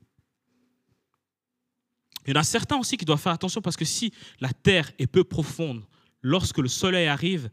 [2.26, 4.92] Il y en a certains aussi qui doivent faire attention parce que si la terre
[4.98, 5.84] est peu profonde,
[6.22, 7.52] lorsque le soleil arrive,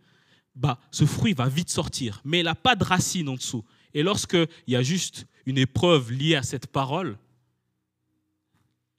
[0.54, 2.20] bah, ce fruit va vite sortir.
[2.24, 3.64] Mais il n'a pas de racine en dessous.
[3.94, 7.18] Et lorsqu'il y a juste une épreuve liée à cette parole,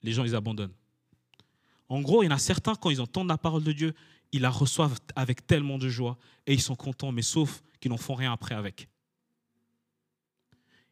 [0.02, 0.74] les gens, ils abandonnent.
[1.88, 3.94] En gros, il y en a certains, quand ils entendent la parole de Dieu,
[4.32, 7.96] ils la reçoivent avec tellement de joie et ils sont contents, mais sauf qu'ils n'en
[7.96, 8.88] font rien après avec.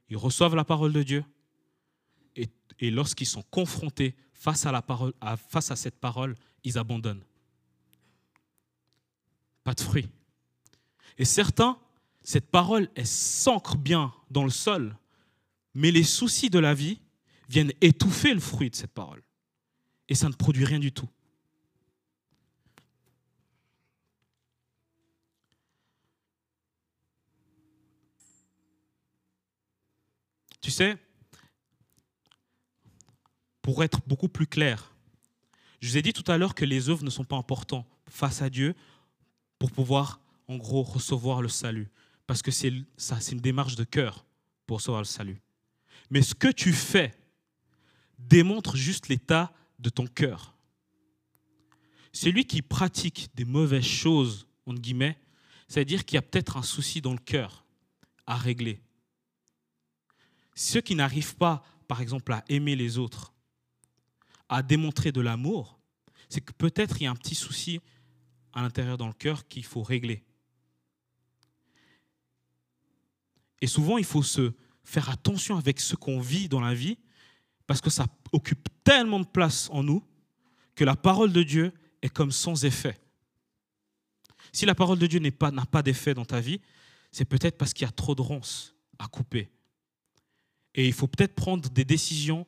[0.08, 1.24] Ils reçoivent la parole de Dieu
[2.36, 5.12] et, lorsqu'ils sont confrontés face à, la parole,
[5.48, 7.24] face à cette parole, ils abandonnent.
[9.62, 10.08] Pas de fruits.
[11.22, 11.78] Et certains,
[12.24, 14.98] cette parole, elle s'ancre bien dans le sol,
[15.72, 17.00] mais les soucis de la vie
[17.48, 19.22] viennent étouffer le fruit de cette parole.
[20.08, 21.08] Et ça ne produit rien du tout.
[30.60, 30.96] Tu sais,
[33.60, 34.92] pour être beaucoup plus clair,
[35.80, 38.42] je vous ai dit tout à l'heure que les œuvres ne sont pas importantes face
[38.42, 38.74] à Dieu
[39.60, 40.18] pour pouvoir,
[40.52, 41.90] en gros, recevoir le salut.
[42.26, 44.24] Parce que c'est une démarche de cœur
[44.66, 45.40] pour recevoir le salut.
[46.10, 47.14] Mais ce que tu fais
[48.18, 50.54] démontre juste l'état de ton cœur.
[52.12, 55.18] Celui qui pratique des mauvaises choses, entre guillemets,
[55.68, 57.64] c'est-à-dire qu'il y a peut-être un souci dans le cœur
[58.26, 58.80] à régler.
[60.54, 63.32] Ceux qui n'arrivent pas, par exemple, à aimer les autres,
[64.50, 65.80] à démontrer de l'amour,
[66.28, 67.80] c'est que peut-être il y a un petit souci
[68.52, 70.22] à l'intérieur dans le cœur qu'il faut régler.
[73.62, 74.52] Et souvent, il faut se
[74.84, 76.98] faire attention avec ce qu'on vit dans la vie,
[77.68, 80.04] parce que ça occupe tellement de place en nous
[80.74, 81.72] que la parole de Dieu
[82.02, 83.00] est comme sans effet.
[84.52, 86.60] Si la parole de Dieu n'a pas, pas d'effet dans ta vie,
[87.12, 89.48] c'est peut-être parce qu'il y a trop de ronces à couper.
[90.74, 92.44] Et il faut peut-être prendre des décisions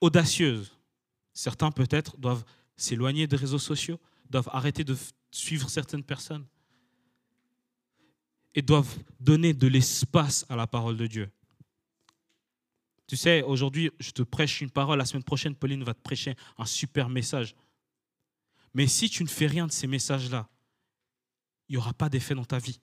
[0.00, 0.78] audacieuse.
[1.32, 2.44] Certains peut-être doivent
[2.76, 3.98] s'éloigner des réseaux sociaux,
[4.30, 4.96] doivent arrêter de
[5.32, 6.46] suivre certaines personnes
[8.54, 11.30] et doivent donner de l'espace à la parole de Dieu.
[13.06, 16.36] Tu sais, aujourd'hui, je te prêche une parole, la semaine prochaine, Pauline va te prêcher
[16.56, 17.54] un super message.
[18.72, 20.48] Mais si tu ne fais rien de ces messages-là,
[21.68, 22.80] il n'y aura pas d'effet dans ta vie.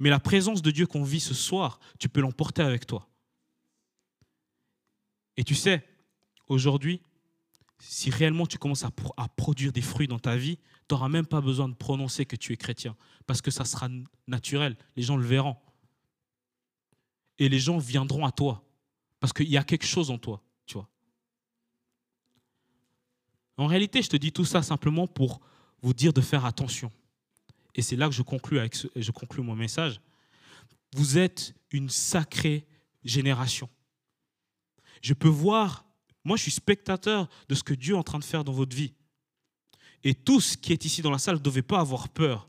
[0.00, 3.08] Mais la présence de Dieu qu'on vit ce soir, tu peux l'emporter avec toi.
[5.36, 5.86] Et tu sais,
[6.46, 7.00] aujourd'hui,
[7.78, 8.90] si réellement tu commences à,
[9.36, 10.56] produire des fruits dans ta vie,
[10.88, 13.88] tu n'auras même pas besoin de prononcer que tu es chrétien, parce que ça sera
[14.26, 15.56] naturel, les gens le verront.
[17.38, 18.64] Et les gens viendront à toi,
[19.20, 20.88] parce qu'il y a quelque chose en toi, tu vois.
[23.56, 25.40] En réalité, je te dis tout ça simplement pour
[25.82, 26.92] vous dire de faire attention.
[27.74, 28.58] Et c'est là que je conclue,
[28.96, 30.00] je conclue mon message.
[30.94, 32.66] Vous êtes une sacrée
[33.04, 33.68] génération.
[35.00, 35.84] Je peux voir,
[36.28, 38.76] moi je suis spectateur de ce que Dieu est en train de faire dans votre
[38.76, 38.92] vie.
[40.04, 42.48] Et tous qui est ici dans la salle ne devaient pas avoir peur.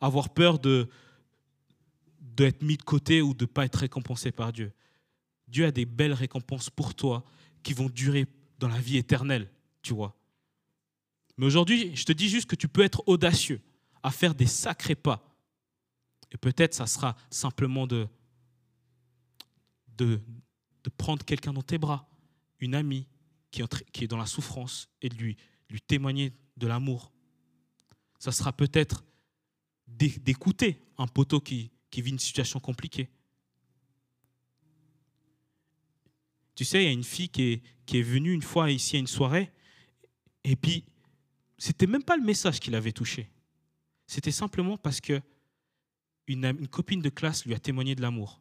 [0.00, 0.88] avoir peur de
[2.20, 4.72] d'être mis de côté ou de ne pas être récompensé par Dieu.
[5.48, 7.24] Dieu a des belles récompenses pour toi
[7.62, 8.26] qui vont durer
[8.58, 9.50] dans la vie éternelle,
[9.82, 10.16] tu vois.
[11.36, 13.60] Mais aujourd'hui, je te dis juste que tu peux être audacieux
[14.02, 15.36] à faire des sacrés pas.
[16.30, 18.08] Et peut-être ça sera simplement de,
[19.98, 20.20] de,
[20.84, 22.08] de prendre quelqu'un dans tes bras,
[22.62, 23.08] une amie
[23.50, 25.36] qui est, dans la souffrance, et de lui,
[25.86, 27.12] témoigner de l'amour.
[28.18, 29.04] Ça sera peut-être
[29.86, 33.10] d'écouter un poteau qui, vit une situation compliquée.
[36.54, 39.06] Tu sais, il y a une fille qui est, venue une fois ici à une
[39.06, 39.52] soirée,
[40.44, 40.84] et puis
[41.58, 43.28] c'était même pas le message qui l'avait touché.
[44.06, 45.20] C'était simplement parce que
[46.26, 48.40] une, une, copine de classe lui a témoigné de l'amour.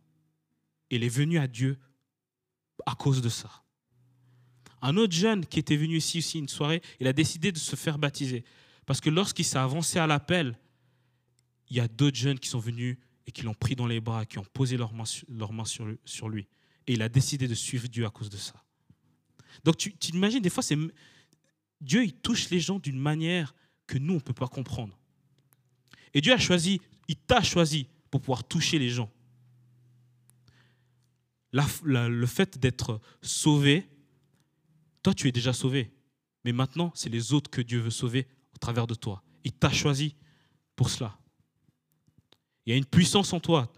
[0.90, 1.80] Elle est venue à Dieu
[2.86, 3.62] à cause de ça.
[4.82, 7.76] Un autre jeune qui était venu ici aussi une soirée, il a décidé de se
[7.76, 8.44] faire baptiser.
[8.86, 10.58] Parce que lorsqu'il s'est avancé à l'appel,
[11.70, 14.26] il y a d'autres jeunes qui sont venus et qui l'ont pris dans les bras,
[14.26, 15.06] qui ont posé leurs mains,
[15.66, 16.48] sur, lui.
[16.88, 18.64] Et il a décidé de suivre Dieu à cause de ça.
[19.64, 20.78] Donc tu, tu imagines, des fois, c'est,
[21.80, 23.54] Dieu, il touche les gens d'une manière
[23.86, 24.98] que nous, on ne peut pas comprendre.
[26.14, 29.12] Et Dieu a choisi, il t'a choisi pour pouvoir toucher les gens.
[31.84, 33.88] le fait d'être sauvé,
[35.04, 35.92] toi, tu es déjà sauvé.
[36.44, 39.24] Mais maintenant, c'est les autres que Dieu veut sauver au travers de toi.
[39.44, 40.16] Il t'a choisi
[40.76, 41.18] pour cela.
[42.66, 43.72] Il y a une puissance en toi.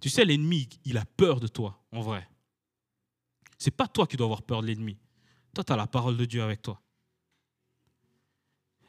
[0.00, 2.28] Tu sais, l'ennemi, il a peur de toi, en vrai.
[3.58, 4.96] C'est pas toi qui dois avoir peur de l'ennemi.
[5.54, 6.80] Toi, tu as la parole de Dieu avec toi.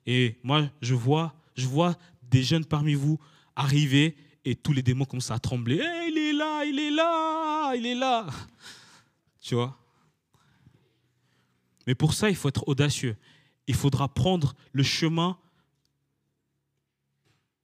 [0.05, 3.19] Et moi, je vois, je vois des jeunes parmi vous
[3.55, 5.75] arriver et tous les démons commencent à trembler.
[6.07, 8.27] il est là, il est là, il est là.
[9.41, 9.77] Tu vois?
[11.87, 13.17] Mais pour ça, il faut être audacieux.
[13.67, 15.37] Il faudra prendre le chemin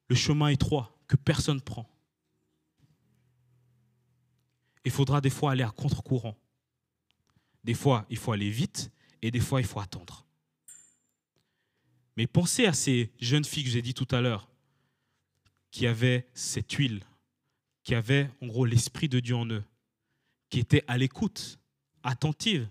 [0.08, 1.88] le chemin étroit que personne prend.
[4.84, 6.36] Il faudra des fois aller à contre-courant.
[7.64, 10.24] Des fois, il faut aller vite et des fois, il faut attendre.
[12.16, 14.48] Mais pensez à ces jeunes filles que j'ai dit tout à l'heure,
[15.70, 17.04] qui avaient cette huile,
[17.84, 19.64] qui avaient en gros l'Esprit de Dieu en eux,
[20.48, 21.58] qui étaient à l'écoute,
[22.02, 22.68] attentives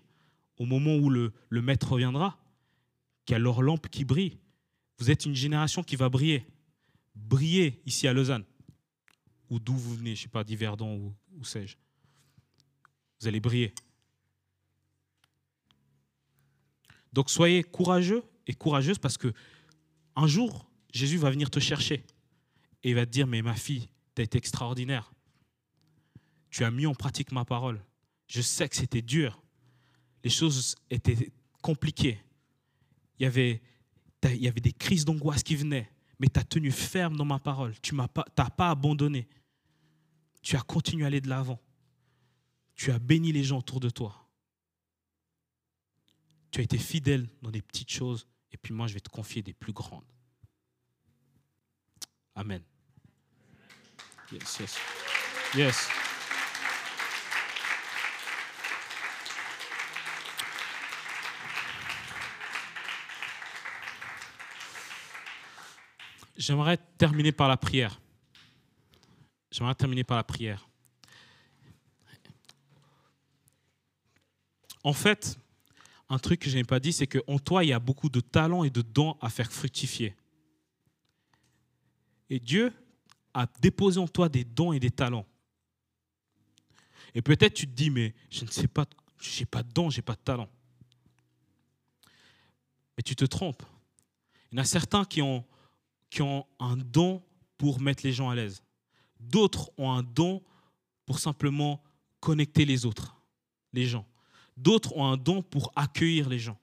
[0.58, 2.38] au moment où le, Maître reviendra,
[3.26, 4.38] qui a leur lampe qui brille.
[5.00, 6.46] Vous êtes une génération qui va briller
[7.18, 8.46] briller ici à Lausanne,
[9.50, 11.78] ou d'où vous venez, je ne sais pas, d'Yverdon ou où sais-je.
[13.20, 13.74] Vous allez briller.
[17.14, 19.34] Donc soyez courageux et courageuse parce que
[20.16, 22.06] un jour, Jésus va venir te chercher
[22.84, 25.12] et il va te dire, mais ma fille, tu as été extraordinaire.
[26.50, 27.84] Tu as mis en pratique ma parole.
[28.28, 29.42] Je sais que c'était dur.
[30.28, 32.20] Les choses étaient compliquées.
[33.18, 33.62] Il y avait,
[34.24, 37.40] il y avait des crises d'angoisse qui venaient mais tu as tenu ferme dans ma
[37.40, 37.74] parole.
[37.82, 39.28] Tu n'as pas, pas abandonné.
[40.42, 41.60] Tu as continué à aller de l'avant.
[42.76, 44.28] Tu as béni les gens autour de toi.
[46.52, 49.42] Tu as été fidèle dans des petites choses, et puis moi, je vais te confier
[49.42, 50.06] des plus grandes.
[52.36, 52.62] Amen.
[54.32, 54.78] Yes, yes.
[55.56, 55.90] Yes.
[66.38, 68.00] J'aimerais terminer par la prière.
[69.52, 70.68] J'aimerais terminer par la prière.
[74.84, 75.38] En fait,
[76.10, 78.20] un truc que je n'ai pas dit, c'est qu'en toi, il y a beaucoup de
[78.20, 80.16] talents et de dons à faire fructifier.
[82.30, 82.74] Et Dieu
[83.34, 85.26] a déposé en toi des dons et des talents.
[87.16, 88.86] Et peut-être tu te dis, mais je ne sais pas,
[89.20, 90.50] je n'ai pas de dons, je n'ai pas de talent.
[92.96, 93.64] Mais tu te trompes.
[94.52, 95.44] Il y en a certains qui ont
[96.10, 97.22] qui ont un don
[97.58, 98.62] pour mettre les gens à l'aise.
[99.20, 100.42] D'autres ont un don
[101.06, 101.82] pour simplement
[102.20, 103.16] connecter les autres,
[103.74, 104.06] les gens.
[104.56, 106.58] D'autres ont un don pour accueillir les gens.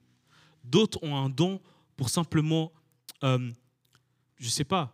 [0.63, 1.61] D'autres ont un don
[1.97, 2.73] pour simplement,
[3.23, 3.51] euh,
[4.39, 4.93] je ne sais pas,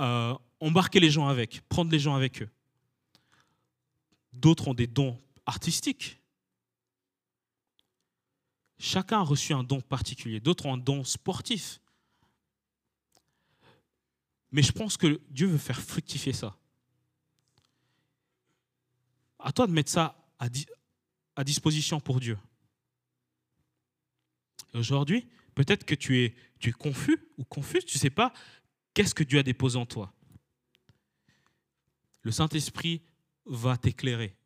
[0.00, 2.48] euh, embarquer les gens avec, prendre les gens avec eux.
[4.32, 6.20] D'autres ont des dons artistiques.
[8.78, 10.40] Chacun a reçu un don particulier.
[10.40, 11.80] D'autres ont un don sportif.
[14.54, 16.56] Mais je pense que Dieu veut faire fructifier ça.
[19.40, 22.38] À toi de mettre ça à, disposition pour Dieu.
[24.72, 25.26] Aujourd'hui,
[25.56, 28.32] peut-être que tu es, tu es confus ou confuse, tu ne sais pas
[28.94, 30.14] qu'est-ce que Dieu a déposé en toi.
[32.22, 33.02] Le Saint-Esprit
[33.46, 34.36] va t'éclairer